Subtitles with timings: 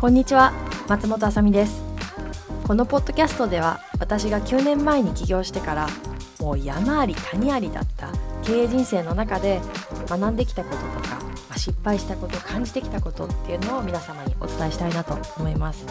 [0.00, 0.52] こんにちは
[0.86, 1.82] 松本あさみです。
[2.66, 5.88] このポッドキャストでは私が9年前に起業してから
[6.40, 8.08] もう山あり谷ありだった
[8.42, 9.60] 経営人生の中で
[10.06, 11.18] 学んできたこととか、
[11.56, 15.86] 失敗したこと感じてきたことっていうのを皆様にお伝えしたいなと思います。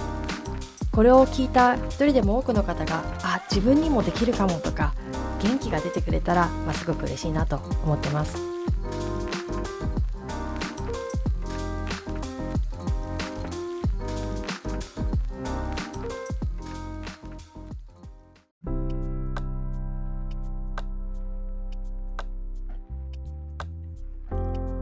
[0.94, 4.94] これを聞いた一人でも多くの方があ自分にもできるかもとか
[5.42, 8.38] 元気が出てくれたら、まあ、すごく嬉しいなと思ってます。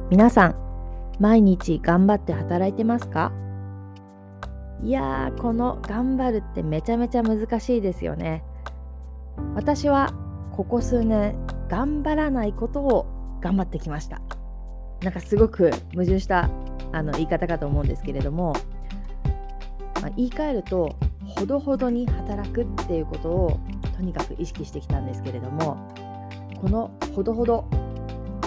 [0.10, 0.56] 皆さん
[1.22, 3.32] 毎日頑張って働いてますか？
[4.84, 8.44] いやーこの頑張るってめちゃめちゃ難しいですよね。
[9.56, 10.14] 私は
[10.52, 11.36] ここ数年
[11.70, 13.06] 頑張らないことを
[13.42, 14.22] 頑張ってきました。
[15.02, 16.50] なんかすごく矛盾した
[16.92, 18.54] あの言い方かと思うんですけれども、
[20.02, 23.60] まあ、言い換えるとほどほどに働くっていうことを
[23.96, 25.78] とにかく意識してきたんですけれども
[26.60, 27.66] このほどほど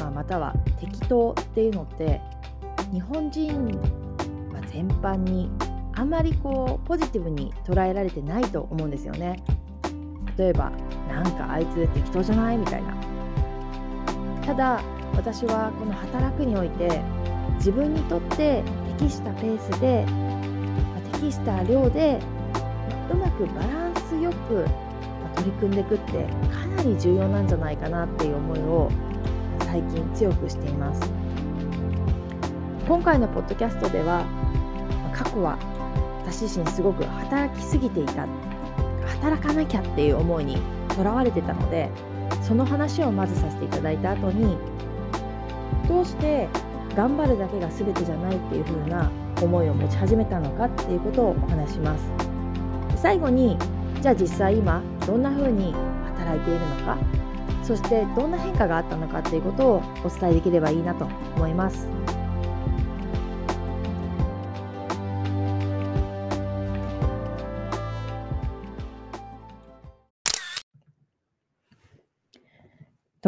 [0.00, 2.20] ままたは適当っていうのって
[2.92, 3.66] 日本人、
[4.52, 5.50] ま全般に
[5.96, 9.42] あまりこうポジティブに捉えられてないと思うんですよね。
[10.36, 10.72] 例えば
[11.08, 12.94] なんかあいつ適当じゃないみたいな。
[14.44, 14.82] ただ
[15.16, 17.00] 私はこの働くにおいて
[17.56, 18.62] 自分にとって
[18.98, 20.04] 適したペースで
[21.12, 22.18] 適した量で
[23.10, 24.66] うまくバランスよく
[25.36, 28.90] 取り組んでいくってかなり重要なんじゃないかなっていう思いを
[29.60, 31.10] 最近強くしています
[32.86, 34.24] 今回のポッドキャストでは
[35.12, 35.58] 過去は
[36.26, 38.26] 私自身すごく働きすぎていた
[39.06, 40.58] 働かなきゃっていう思いに
[40.88, 41.90] とらわれてたので
[42.42, 44.56] その話をまずさせていただいた後に
[45.86, 46.48] どうして
[46.96, 49.10] 頑張るだけが全てじゃないっていう風な
[49.42, 52.04] 思いを持ち始めたのかっていうことをお話します
[52.96, 53.58] 最後に
[54.00, 55.74] じゃあ実際今どんな風に
[56.06, 56.96] 働いているのか
[57.62, 61.06] そしてどんな変化があったのかっていうことをお伝えできればいいなと
[61.36, 62.13] 思います。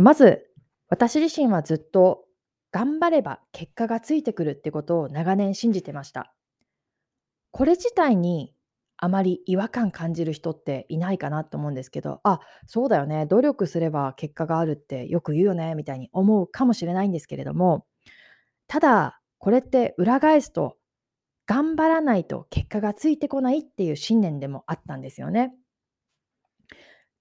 [0.02, 0.46] まず
[0.88, 2.24] 私自身はずっと
[2.72, 6.34] 頑張れば結果がついてくるってことを長年信じてました。
[7.50, 8.54] これ自体に
[8.98, 17.86] あまり違和感感じる人っていないかなと思うんですけど、あ、そうだよね、努力すれば結果があるってよく言うよね、みたいに思うかもしれないんですけれども、
[18.66, 20.76] ただ、これって裏返すと、
[21.46, 25.54] 頑張らないと結果がついてこないっていう信念でもあったんですよね。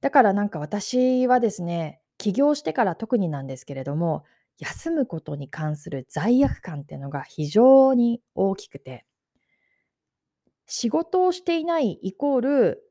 [0.01, 4.23] だからなんか私はですね、起業してから特になんですけれども、
[4.57, 9.05] 休むことに関する罪悪感っていうのが非常に大きくて、
[10.65, 12.85] 仕事をしていないイコール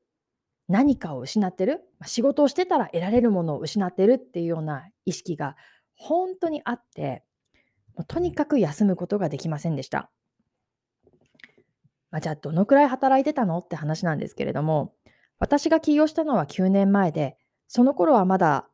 [0.68, 5.56] 何かを失ってる仕事をしてたら得られるものを失ってるっていうような意識が
[5.96, 7.22] 本当にあって
[8.08, 10.10] とにかく休むことができませんでした。
[12.10, 14.94] まあ、じゃあどのくらい働いてたのって話なんですけれども
[15.40, 17.36] 私が起業したのは9年前で
[17.66, 18.68] その頃はまだ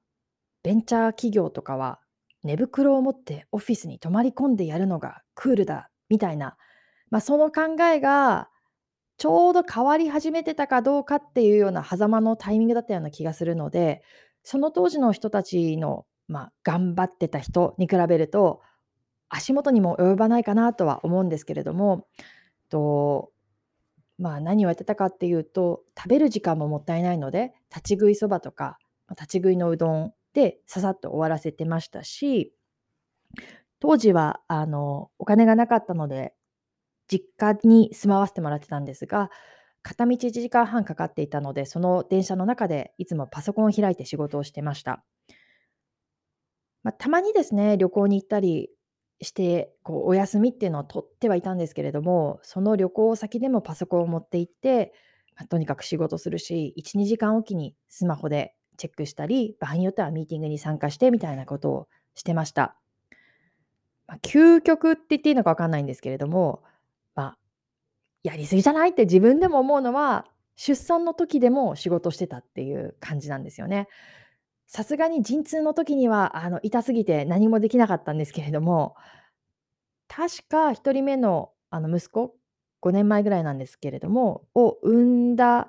[0.62, 2.00] ベンチャー企業とかは
[2.42, 6.56] 寝袋を持ってオフィスに泊まり込んでやるのがクールだみたいな、
[7.10, 8.48] まあ、その考えが
[9.18, 14.02] ちょうど変わり始めてたかどうかっていうような狭間のタイミングだったような気がするので、
[14.42, 18.62] その当時の人たちの、まあ、頑張ってた人に比べると、
[19.28, 22.06] 足元にも及ばないかなとは思うんですけれども、
[22.70, 23.30] と
[24.18, 28.78] まあ、何をやってたかっていうと、食べる時間ももったいないので、立ち食いそばとか、
[29.10, 32.52] 立ち食いのうどんでささっと終わらせてましたし、
[33.80, 36.34] 当時はあのお金がなかったので
[37.10, 39.30] 実家に住まわせてもらってたんですが、
[39.82, 45.04] 片道1時間半かかっていたので、その電車の中でいつもパソコンを開いて仕事をしてました。
[46.82, 48.70] まあ、たまにですね、旅行に行ったり
[49.20, 54.92] して、こうお休みっていうのを取ってはいたんですけれども、その旅行先でもパソコンを持って行って、
[55.36, 62.76] まあ、とにかく仕事するし、1、2時間おきにスマホでチェックしたり、場合によってはミーティングに参加してみたいなことをしてました。
[64.06, 66.62] まあ、究極って言っていいのか分かんないんですけれども、
[67.14, 67.38] まあ、
[68.22, 73.86] やりすぎじゃないって自分でも思うのは、出産の時でも仕事してたっていう感じなんですよね。
[74.66, 78.96] さすがに陣痛の時には、あの、痛すぎて何もできなかったんですけれども、
[80.08, 82.34] 確か1人目の、あの、息子、
[82.80, 85.68] 5年前ぐらいなんですけれども、を産んだ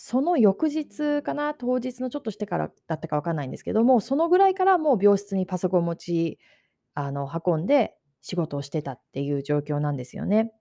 [0.00, 6.38] その翌日かな、当日のちょっとしてからだったかわかんないんですけども、そのぐらいからもう病室にパソコン持ち
[6.94, 10.52] あの、運んで仕事をしてたっていう状況なんですよね。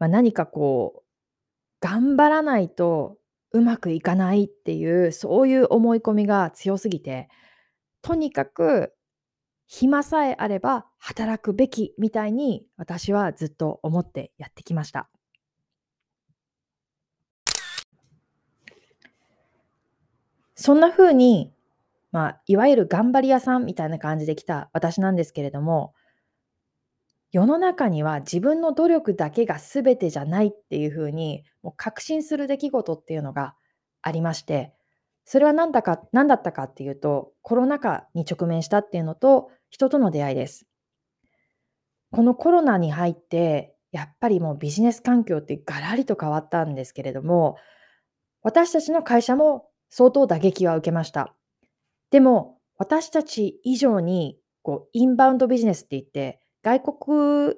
[0.00, 1.04] まあ、何かこう、
[1.80, 3.16] 頑張らないと
[3.52, 7.28] うまくいかないっていう、そういう思い込みが強すぎて、
[8.02, 8.92] とにかく
[9.68, 15.13] 暇さえあれば働くべきみたいに私はずっと思ってやってきました。
[20.54, 21.52] そんな風に、
[22.12, 25.94] まあ、いわゆる頑張り屋さんみたいな感じで来た私なんですけれども、
[27.32, 33.56] 世の中には自分の努力だけが全てじゃないっていう風に、もう確信する出来事っていうのが
[34.02, 34.72] ありまして、
[35.24, 40.66] それは何だか何だったかっていうと、コロナ禍に直面したっていうのと、人との出会いです。
[42.12, 47.56] このコロナに入って、やっぱりもうビジネス環境ってガラリと変わったんですけれども、
[48.42, 51.36] 私たちの会社も相当打撃は受けました。
[52.10, 57.54] でも、私たち以上に、こう、インバウンドビジネスって言って、外国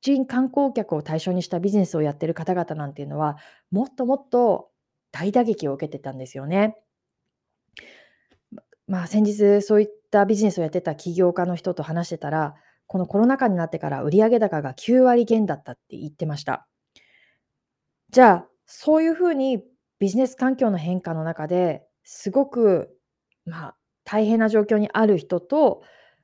[0.00, 3.38] 人観光客を対象にしたビジネスをやってる方々なんていうのは、
[3.72, 4.70] もっともっと
[5.10, 6.76] 大打撃を受けてたんですよね。
[8.86, 12.54] まあ、先日そういったビジネスをやってた起業家の人と話してたら、
[12.86, 16.68] このコロナ禍になってから売上高が9割減だったって言ってました。
[18.10, 19.64] じゃあ、そういうふうに
[20.00, 22.90] ビジネス環境の変化の中ですごく、
[23.44, 25.82] まあ、大変な状況にある人と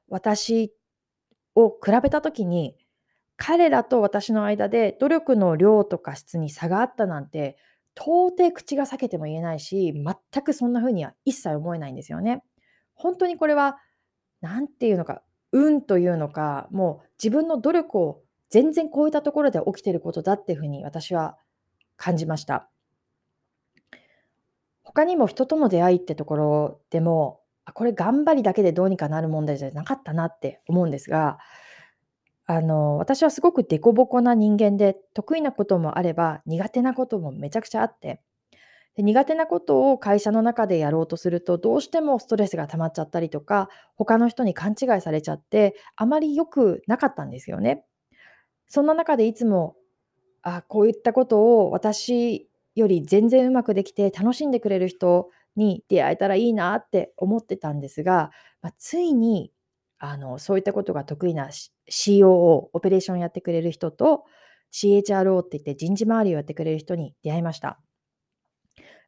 [0.08, 0.72] 私
[1.54, 2.74] を比べた時に
[3.36, 7.58] 彼らと私の間で努力の量とか質に差があったなんて
[7.94, 12.42] 到底口が裂けても言えないし全くそんな風には一切思えないんですよね。
[12.94, 13.76] 本当にこれは
[14.40, 15.22] 何て言うのか
[15.52, 21.36] 運というのかもう自分の努力を全然超えたところで起きてることだっていうふうに私は
[21.96, 22.70] 感じました。
[24.96, 31.38] 他にも人との出会いってところでもあ、これ頑張りだけでどうにかなる問題じゃなかったなって思うんですが、
[32.46, 38.22] あの、私はすごく凸凹な人間で、得意なこともあれば、苦手なこともめちゃくちゃあって、
[38.94, 47.84] で苦手なことを会社の中でやろうとすると、どうしてもストレスが溜まっちゃったりとか、他の人に勘違いされちゃって、あまり良くなかったんですよね。
[48.68, 49.76] そんな中でいつも、
[50.42, 58.30] あ、こういったことを私より全然うまくできて楽しんでくれる人に出会えたらいいなって思ってたんですが、
[58.62, 59.50] まあ、ついに
[59.98, 61.48] あのそういったことが得意な
[61.90, 64.24] COO、オペレーションやってくれる人と
[64.72, 67.80] CHRO って言って人事周りをやってくれる人に出会いました。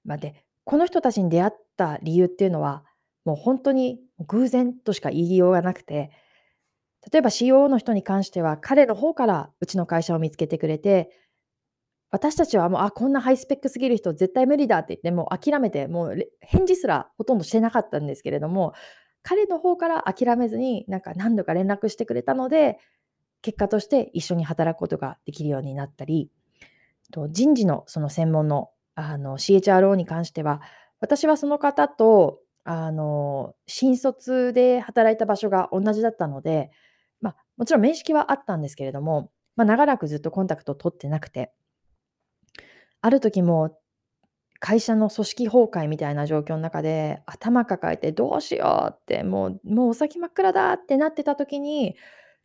[0.04, 2.84] まあ、で、この人たちに出会った理由っていうのは、
[3.24, 6.10] もう本当に偶然としか言いようがなくて、
[7.12, 11.10] 例えば COO の人に関しては彼の方からうちの会社を見つけてくれて、
[12.10, 18.72] 私たちはもう、あ、こんなハイスペックすぎる人絶対無理だって言って、もう諦めて、もう返事すらほとんどしてなかったんですけれども、
[19.22, 22.78] 彼の方から諦めずに、なんか何度か連絡してくれたので、
[23.42, 26.30] 結果として一緒に働くことができるようになったり、
[27.12, 30.60] と人事のその専門のあの CHRO に関しては、
[31.00, 36.70] 私はその方とあの新卒で働いた場所が同じだったので、
[37.20, 41.52] まあ、もちろん面識はあったんですけれども、まあ、長らくずっとコンタクトを取ってなくて、
[43.00, 43.78] ある時も
[44.60, 51.94] 会社の組織崩壊みたいな状況の中で頭抱えてどうしようってもうもうお先真っ暗だってなってた時に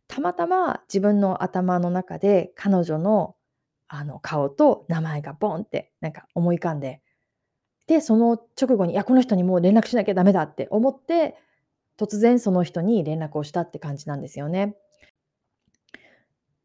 [0.06, 3.34] たまたま自分の頭の中で彼女の
[3.88, 7.00] あの顔と名前がボンってなんか思い浮かんで
[7.86, 11.36] でその直後にいやこの人にもう連絡しなきゃダメだって思って
[11.98, 14.76] 突然その人に連絡をしたって感じなんですよね。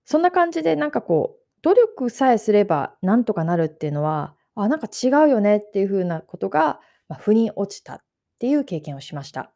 [0.06, 8.00] そんな感じでなんかこう努力さえすればなんとかなるっていうのは、あ、なんか違うよねっていう風なことが、まあ、腑に落ちたっ
[8.40, 9.52] ていう経験をしました。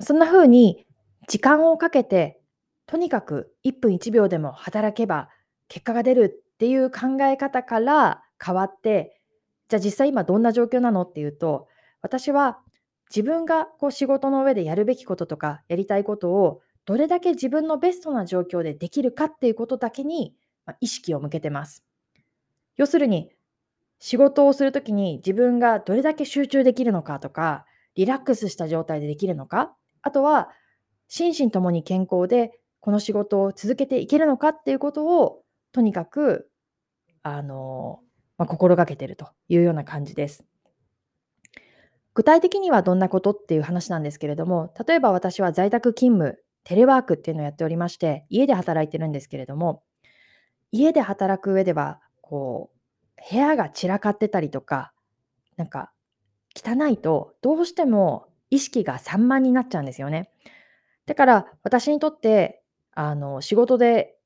[0.00, 0.84] そんな風に
[1.28, 2.40] 時間をかけて、
[2.86, 5.28] とにかく1分1秒でも働けば
[5.68, 9.20] 結果が出るっていう考え方から変わって、
[9.68, 11.68] じゃあ実際今どんな状況なのっていうと、
[12.02, 12.58] 私は
[13.10, 20.34] 自分がこう仕事の上でやるべきこととかやりたいことをどれだけ自分のベストな状況でできるかっていうことだけに
[20.80, 21.84] 意識を向けてます。
[22.76, 23.30] 要するに、
[23.98, 30.50] 仕事をするときに自分がどれだけ集中できるのかとか、リラックスした状態でできるのか、あとは、
[31.06, 36.50] 心身ともに健康でこの仕事を続けていけるのかっていうことを、とにかく、
[37.22, 38.00] あの、
[38.38, 40.44] まあ、心がけてるというような感じです。
[42.14, 49.82] 具体的にはどんなことっていう話なんですけれども、例えば私は在宅勤務テレワークっていうのをやっておりまして、家で働いてるんですけれども、
[50.72, 54.92] 家で働く上ではこう部屋が散らかってたりとか
[55.56, 55.92] なんか
[56.56, 60.30] 汚いとどうしても意識が散漫になっちゃうんですよね。
[61.06, 62.62] だから私にとって
[62.94, 64.16] あの仕事で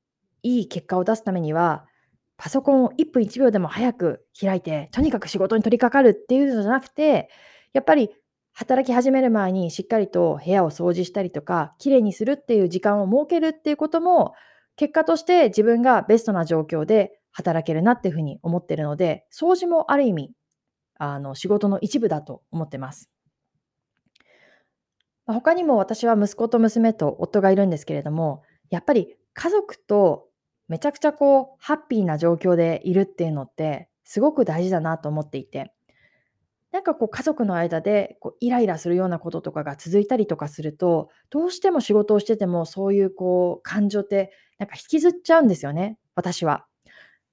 [0.43, 1.85] いい結果を出すためには
[2.37, 7.29] パソコンを1分1秒でも早く開いてとにかく仕事に取り掛かるっていうのじゃなくて
[7.73, 8.11] やっぱり
[8.59, 14.33] 働き始める前にしっかりと部屋を掃除したりとかきれいにするっていう時間を設けるっていうことも
[14.75, 20.31] 結果として自分がベストな状況で働けるなっていうふうに思ってるので掃除もある意味
[20.97, 23.11] あの仕事の一部だと思ってます。
[25.27, 30.29] 他にも私は息子と娘と夫がいるんですけれども、やっぱり家族と
[30.67, 35.73] めちゃくちゃこうハッピーな状況でいるっていうのってすごく大事だなと思っていて、
[36.71, 46.65] なんかこう家族の間でこうイライラするようなこととかが続いたりとかすると、どうしても仕事をしててもそういうこう感情ってなんか引きずっちゃうんですよね、私は。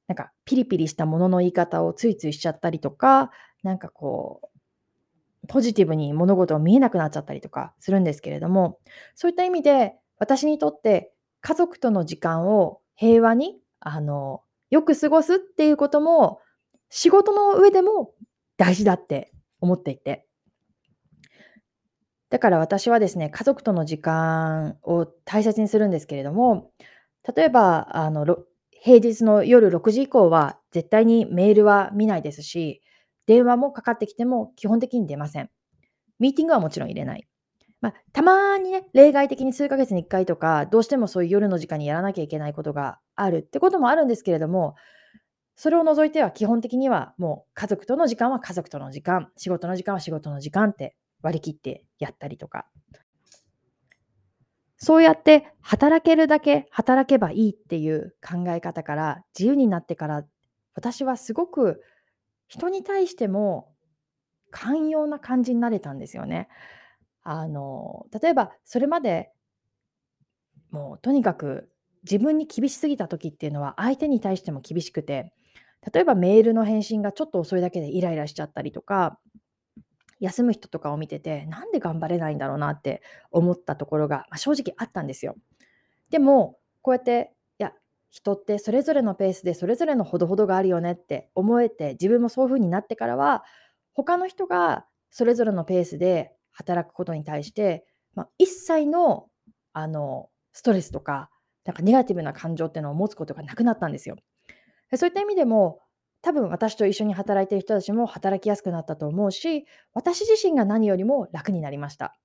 [0.07, 3.31] なんかピリピリしたものの言い方をついついしちゃったりとか、
[3.63, 8.79] なんかこう、ポジティブに物事を見えなくなっちゃったりとかするんですけれども、
[9.15, 16.41] そういった意味で私にとって家族との時間を平和に、あの、よく過ごすっていうことも
[16.91, 18.13] 仕事の上でも
[18.57, 20.27] 大事だって思っていて。
[22.31, 26.73] だから私はですね、家族との時間を大切にするんですけれども、
[27.35, 28.27] 例えば、あの、
[28.71, 32.83] 平日の夜6時以降は絶対にメールは見ないですし、
[33.27, 35.51] 電話もかかってきても基本的に出ません。
[36.19, 37.27] ミーティングはもちろん入れない。
[37.81, 44.75] まあ、たまにね、例外的に数ヶ月に1回とか、どうしてもそういう夜の時間にやらなきゃいけないことがあるってこともあるんですけれども、
[45.57, 52.67] それを除いては基本的にはもう家族との時間は家族との時間、仕事の時間は仕事の時間って割り切ってやったりとか。
[54.77, 60.25] そうやって働けるだけ働けばいいっていう考え方から自由になってから
[60.75, 61.81] 私はすごく
[62.49, 63.73] 人に対しても
[64.51, 66.49] 寛容な感じになれたんですよね。
[67.23, 69.33] あの、例えばそれまで
[70.71, 71.71] もうとにかく
[72.03, 75.33] 自分に厳しすぎた時っていうのは相手に対しても厳しくて、
[75.93, 79.19] 例えばメールの返信がちょっと遅いだけでイライラしちゃったりとか、
[80.21, 85.37] 休む人とかを見てて、なんで頑張れないんだろうなって思ったところが、まあ、正直あったんですよ。
[86.11, 87.73] でも、こうやっていや
[88.11, 93.43] 人ってそれぞれのペースでそれぞれのほどほどがあるよねって思えて自分もそういう風になってからは
[93.95, 99.29] 他の人がそれぞれのペースで働くことに対して、まあ、一切の
[99.73, 101.31] あのストレスとか
[101.65, 104.17] なんかネガティブな感情っていうのを持つことがなくなったんですよ。
[104.97, 105.81] そういった意味でも
[106.23, 112.17] 多分私と一緒に働いている人たちも働きやすくなったと思うし私自身が何よりも楽になりました。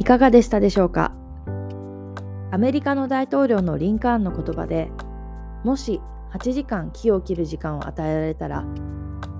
[0.00, 1.12] いかがでしたでしょうか？
[2.50, 4.90] アメリカの大統領のリンカーンの言葉で
[5.64, 6.00] もし
[6.32, 8.64] 8時間木を切る時間を与えられたら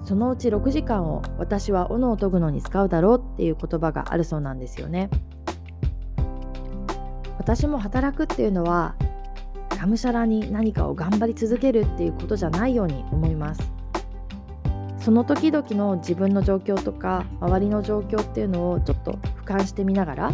[0.09, 5.11] そのうち6時間を私は斧を研ぐのに使うだろうっていう言葉があるそうなんですよね。
[7.37, 8.95] 私も働くっていうのは
[9.69, 13.61] がむしゃらに何かを頑張り続けるっていうことじゃないように思います。
[14.99, 19.13] その時々の自分の状況とか周りの状況っていうのをちょっと
[19.45, 20.33] 俯瞰してみながら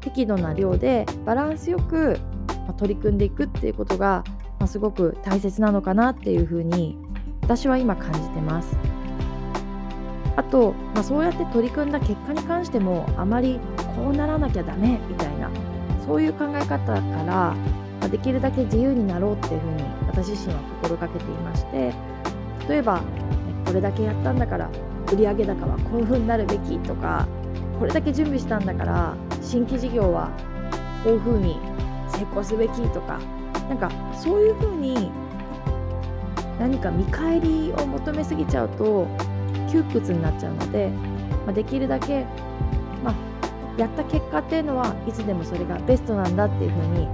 [0.00, 2.18] 適度な量でバランスよく
[2.76, 4.24] 取り組んでいくっていうことが、
[4.58, 7.03] まあ、すごく大切なのかなっていうふうに
[7.44, 8.74] 私は今感じてます。
[10.36, 13.60] あと、まあ、そうやって取り組んだ結果に関してもあまり
[13.94, 15.48] こうならなきゃダメみたいな
[16.04, 17.56] そういう考え方から、ま
[18.02, 21.94] あ、できるだけ自由になろうっていうふうに私自身は心がけていまして
[22.68, 23.00] 例えば
[23.64, 24.68] これだけやったんだから
[25.12, 27.28] 売上高はこういう風になるべきとか
[27.78, 30.30] これだけ準備したんだから新規事業は
[31.04, 31.58] こういう風に
[32.08, 33.20] 成功すべきとか
[33.68, 35.12] なんかそういう風に
[36.58, 39.06] 何か見返りを求めすぎちゃうと
[39.70, 40.88] 窮屈になっちゃうので、
[41.44, 42.24] まあ、できるだけ、
[43.02, 43.14] まあ、
[43.76, 47.08] やった結果っていうのはいつでもそれがベストなんだっていう風に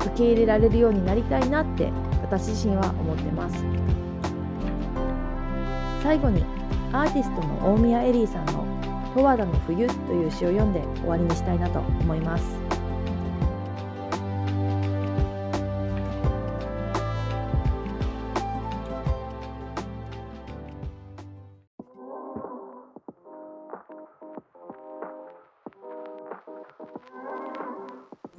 [0.00, 1.92] 受け入れられるようになりたいなって
[2.22, 3.64] 私自身は思ってます。
[6.02, 6.44] 最後に
[6.92, 8.64] アーティストの大宮エリーさんの
[9.14, 12.77] 「十和田の冬」という詩を読んで終わりにしたいなと思います。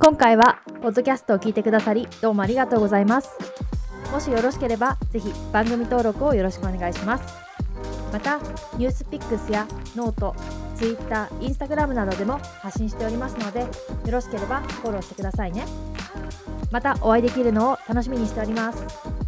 [0.10, 3.30] 今回はポッドキャストを聞いてくださりどうもありがとうございます。
[4.12, 7.38] もしよろしければぜひ番組登録をよろしくお願いします。
[8.12, 8.39] また
[8.80, 10.36] ニュースピックスやノート
[10.75, 13.68] Twitter、Instagram などでも発信しておりますのでよ
[14.10, 15.63] ろしければフォローしてくださいね
[16.72, 19.19] またお会いできるのを楽しみにしております